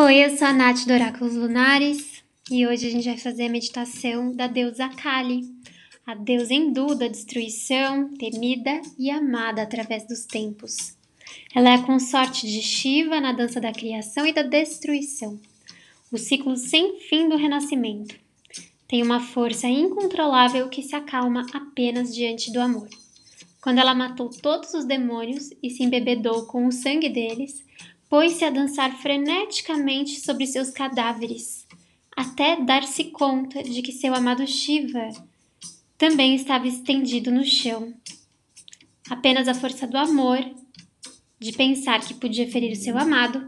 [0.00, 3.50] Oi, eu sou a Nath do Oráculos Lunares e hoje a gente vai fazer a
[3.50, 5.42] meditação da deusa Kali,
[6.06, 10.96] a deusa hindu da destruição, temida e amada através dos tempos.
[11.52, 15.36] Ela é a consorte de Shiva na dança da criação e da destruição,
[16.12, 18.14] o ciclo sem fim do renascimento.
[18.86, 22.88] Tem uma força incontrolável que se acalma apenas diante do amor.
[23.60, 27.66] Quando ela matou todos os demônios e se embebedou com o sangue deles,
[28.08, 31.66] pôs-se a dançar freneticamente sobre seus cadáveres,
[32.16, 35.08] até dar-se conta de que seu amado Shiva
[35.96, 37.94] também estava estendido no chão.
[39.10, 40.38] Apenas a força do amor,
[41.38, 43.44] de pensar que podia ferir seu amado,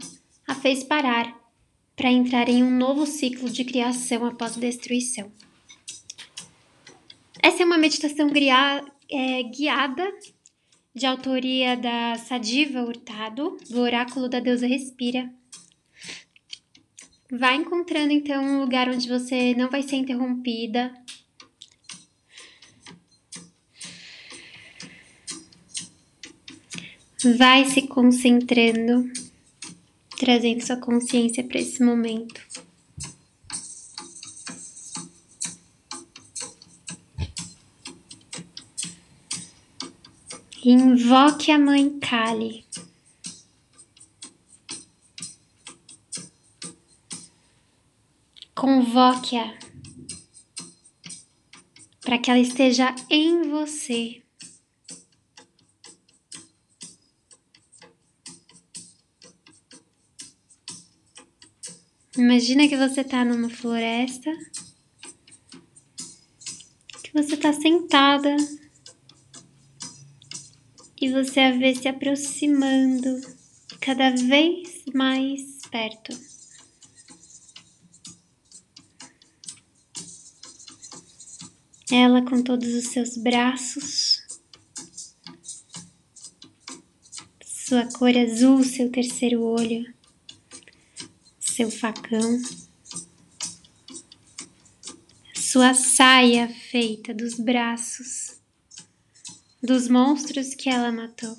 [0.47, 1.39] a fez parar
[1.95, 5.31] para entrar em um novo ciclo de criação após a destruição.
[7.41, 8.29] Essa é uma meditação
[9.09, 10.11] é, guiada
[10.93, 15.31] de autoria da Sadiva Hurtado, do Oráculo da Deusa Respira.
[17.31, 20.93] Vai encontrando então um lugar onde você não vai ser interrompida.
[27.37, 29.09] Vai se concentrando,
[30.17, 32.41] trazendo sua consciência para esse momento.
[40.63, 42.63] Invoque a Mãe Kali.
[48.53, 49.57] Convoque-a
[52.01, 54.21] para que ela esteja em você.
[62.15, 64.31] Imagina que você está numa floresta,
[67.03, 68.37] que você está sentada
[71.01, 73.19] e você a vê se aproximando
[73.79, 76.15] cada vez mais perto.
[81.91, 84.21] Ela com todos os seus braços,
[87.43, 89.91] sua cor azul, seu terceiro olho,
[91.39, 92.39] seu facão,
[95.33, 98.30] sua saia feita dos braços
[99.61, 101.37] dos monstros que ela matou.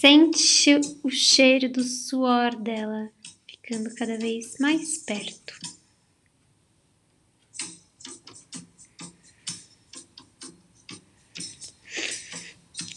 [0.00, 3.10] Sente o cheiro do suor dela
[3.48, 5.54] ficando cada vez mais perto.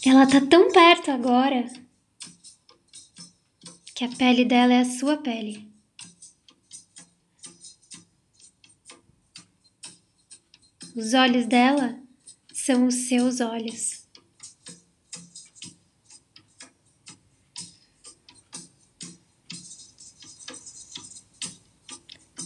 [0.06, 1.64] Ela tá tão perto agora
[3.94, 5.69] que a pele dela é a sua pele.
[10.94, 12.00] Os olhos dela
[12.52, 14.00] são os seus olhos.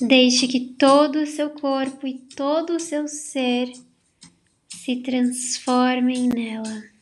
[0.00, 3.72] Deixe que todo o seu corpo e todo o seu ser
[4.69, 6.94] se transformem nela.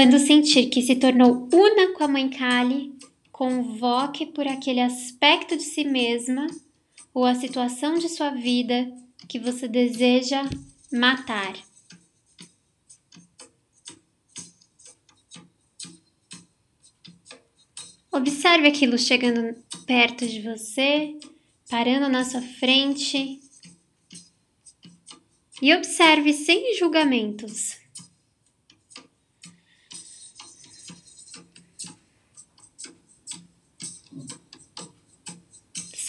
[0.00, 2.90] Quando sentir que se tornou una com a Mãe Kali,
[3.30, 6.46] convoque por aquele aspecto de si mesma
[7.12, 8.90] ou a situação de sua vida
[9.28, 10.48] que você deseja
[10.90, 11.52] matar.
[18.10, 21.14] Observe aquilo chegando perto de você,
[21.68, 23.38] parando na sua frente.
[25.60, 27.79] E observe sem julgamentos.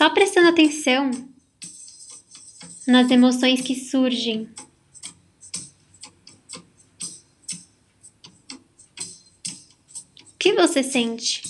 [0.01, 1.11] Só prestando atenção
[2.87, 4.49] nas emoções que surgem.
[10.23, 11.43] O que você sente?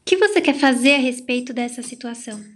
[0.00, 2.51] O que você quer fazer a respeito dessa situação?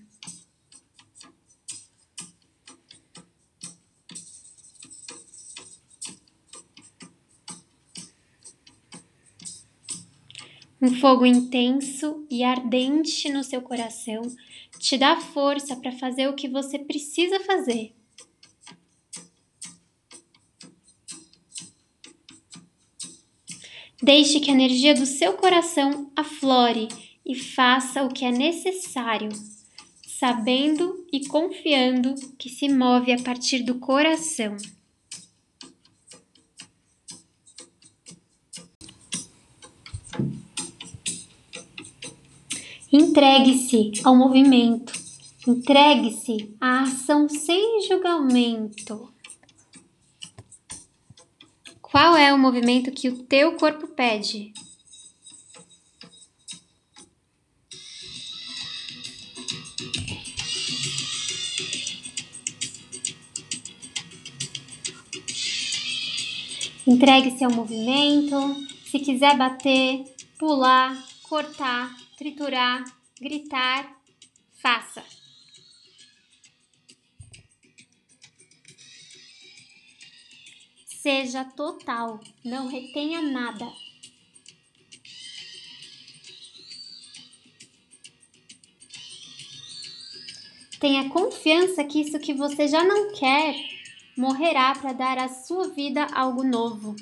[10.81, 14.23] Um fogo intenso e ardente no seu coração
[14.79, 17.95] te dá força para fazer o que você precisa fazer.
[24.03, 26.89] Deixe que a energia do seu coração aflore
[27.25, 29.31] e faça o que é necessário,
[30.07, 34.57] sabendo e confiando que se move a partir do coração.
[42.99, 44.91] Entregue-se ao movimento.
[45.47, 49.13] Entregue-se à ação sem julgamento.
[51.83, 54.51] Qual é o movimento que o teu corpo pede?
[66.87, 68.57] Entregue-se ao movimento.
[68.87, 70.03] Se quiser bater,
[70.39, 70.97] pular,
[71.29, 72.85] cortar, triturar,
[73.21, 74.01] gritar,
[74.61, 75.05] faça.
[80.87, 83.71] Seja total, não retenha nada.
[90.81, 93.55] Tenha confiança que isso que você já não quer
[94.17, 96.97] morrerá para dar à sua vida algo novo.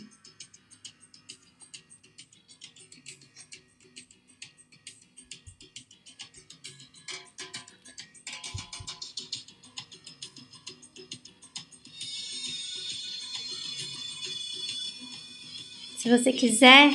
[16.05, 16.93] Se você quiser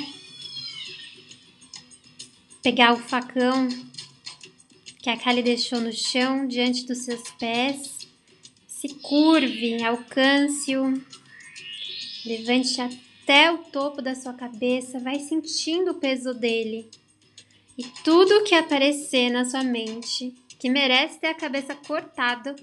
[2.62, 3.68] pegar o facão
[5.00, 8.08] que a Kali deixou no chão diante dos seus pés
[8.68, 10.94] se curve, alcance-o,
[12.24, 16.88] levante até o topo da sua cabeça, vai sentindo o peso dele.
[17.76, 22.56] E tudo que aparecer na sua mente que merece ter a cabeça cortada,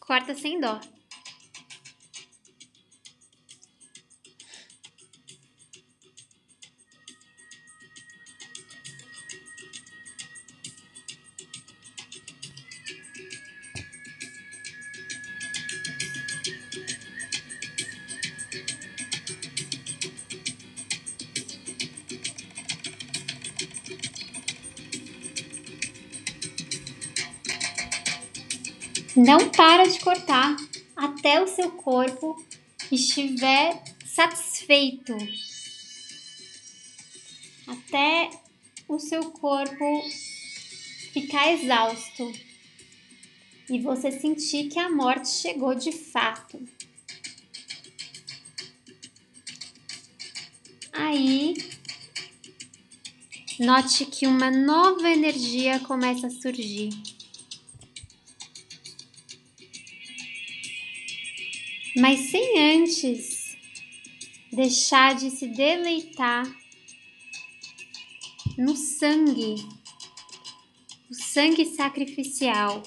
[0.00, 0.78] corta sem dó.
[29.22, 30.56] Não para de cortar
[30.96, 32.42] até o seu corpo
[32.90, 35.14] estiver satisfeito.
[37.66, 38.30] Até
[38.88, 39.84] o seu corpo
[41.12, 42.32] ficar exausto
[43.68, 46.58] e você sentir que a morte chegou de fato.
[50.94, 51.56] Aí,
[53.58, 57.19] note que uma nova energia começa a surgir.
[62.00, 63.56] Mas sem antes
[64.50, 66.50] deixar de se deleitar
[68.56, 69.56] no sangue,
[71.10, 72.82] o sangue sacrificial.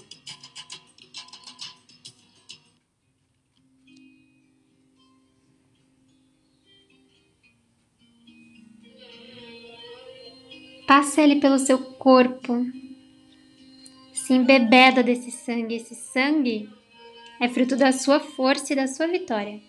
[10.88, 12.66] Passa ele pelo seu corpo,
[14.12, 15.76] se embebeda desse sangue.
[15.76, 16.70] Esse sangue
[17.44, 19.60] é fruto da sua força e da sua vitória.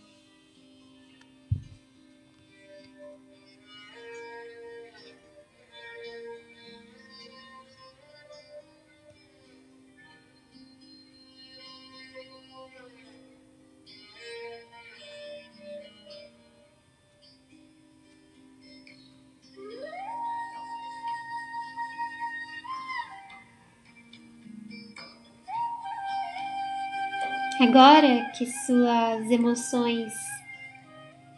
[27.61, 30.13] Agora que suas emoções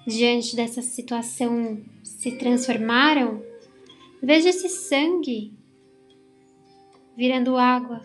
[0.06, 3.42] diante dessa situação se transformaram,
[4.23, 5.52] veja esse sangue
[7.16, 8.00] virando água.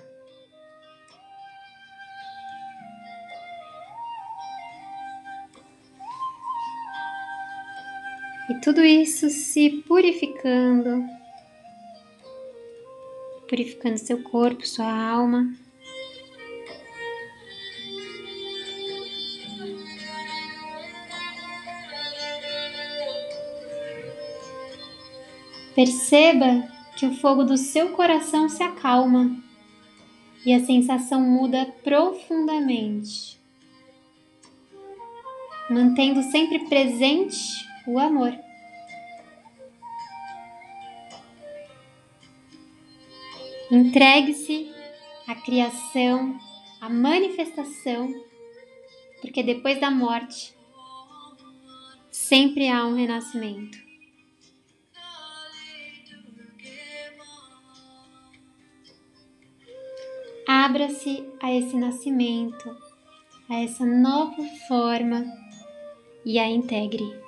[8.49, 11.05] E tudo isso se purificando,
[13.47, 15.53] purificando seu corpo, sua alma.
[25.73, 29.35] Perceba que o fogo do seu coração se acalma
[30.45, 33.39] e a sensação muda profundamente,
[35.69, 37.37] mantendo sempre presente
[37.87, 38.37] o amor.
[43.71, 44.69] Entregue-se
[45.25, 46.37] à criação,
[46.81, 48.13] à manifestação,
[49.21, 50.53] porque depois da morte
[52.11, 53.90] sempre há um renascimento.
[60.53, 62.75] Abra-se a esse nascimento,
[63.49, 65.23] a essa nova forma
[66.25, 67.20] e a integre.